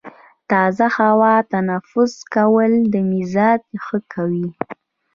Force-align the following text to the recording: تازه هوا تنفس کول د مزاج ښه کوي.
تازه 0.49 0.87
هوا 0.97 1.35
تنفس 1.51 2.13
کول 2.33 2.71
د 2.93 2.95
مزاج 3.11 3.63
ښه 3.85 3.97
کوي. 4.13 4.49